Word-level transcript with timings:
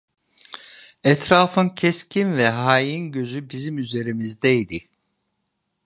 Etrafın 1.03 1.69
keskin 1.69 2.37
ve 2.37 2.47
hain 2.49 3.11
gözü 3.11 3.49
bizim 3.49 3.77
üzerimizdeydi. 3.77 4.89